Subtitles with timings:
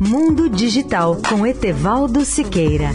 [0.00, 2.90] Mundo Digital com Etevaldo Siqueira.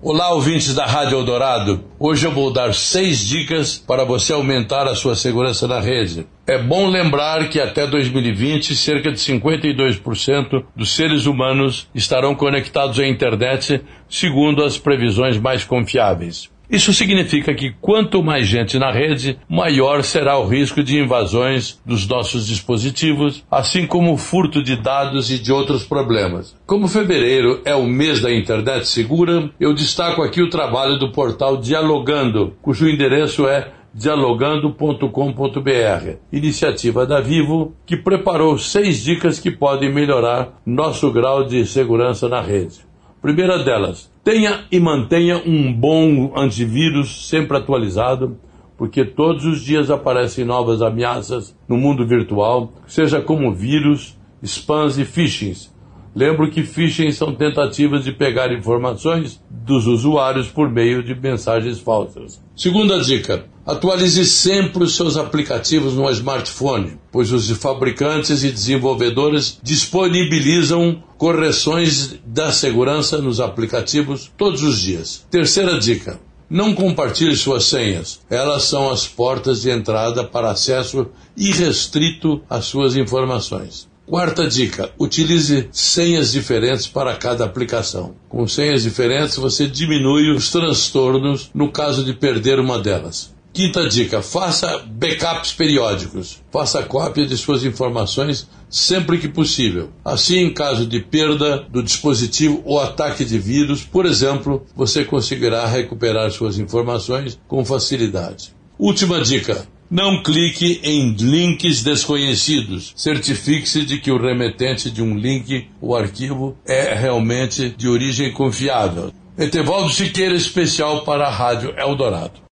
[0.00, 1.84] Olá, ouvintes da Rádio Eldorado.
[1.98, 6.26] Hoje eu vou dar seis dicas para você aumentar a sua segurança na rede.
[6.46, 13.06] É bom lembrar que até 2020, cerca de 52% dos seres humanos estarão conectados à
[13.06, 16.48] internet, segundo as previsões mais confiáveis.
[16.70, 22.06] Isso significa que quanto mais gente na rede, maior será o risco de invasões dos
[22.06, 26.56] nossos dispositivos, assim como o furto de dados e de outros problemas.
[26.64, 31.56] Como fevereiro é o mês da internet segura, eu destaco aqui o trabalho do portal
[31.56, 40.60] Dialogando, cujo endereço é dialogando.com.br, iniciativa da Vivo que preparou seis dicas que podem melhorar
[40.64, 42.88] nosso grau de segurança na rede.
[43.20, 48.38] Primeira delas, tenha e mantenha um bom antivírus sempre atualizado,
[48.76, 55.04] porque todos os dias aparecem novas ameaças no mundo virtual, seja como vírus, spams e
[55.04, 55.70] phishings.
[56.14, 62.42] Lembro que phishing são tentativas de pegar informações dos usuários por meio de mensagens falsas.
[62.56, 71.02] Segunda dica: atualize sempre os seus aplicativos no smartphone, pois os fabricantes e desenvolvedores disponibilizam
[71.16, 75.24] correções da segurança nos aplicativos todos os dias.
[75.30, 76.18] Terceira dica:
[76.50, 78.20] não compartilhe suas senhas.
[78.28, 83.88] Elas são as portas de entrada para acesso irrestrito às suas informações.
[84.04, 88.16] Quarta dica: utilize senhas diferentes para cada aplicação.
[88.28, 93.32] Com senhas diferentes, você diminui os transtornos no caso de perder uma delas.
[93.60, 96.40] Quinta dica: faça backups periódicos.
[96.50, 99.90] Faça cópia de suas informações sempre que possível.
[100.02, 105.66] Assim, em caso de perda do dispositivo ou ataque de vírus, por exemplo, você conseguirá
[105.66, 108.54] recuperar suas informações com facilidade.
[108.78, 112.94] Última dica: não clique em links desconhecidos.
[112.96, 119.12] Certifique-se de que o remetente de um link ou arquivo é realmente de origem confiável.
[119.36, 122.40] Etevaldo Siqueira, especial para a Rádio Eldorado.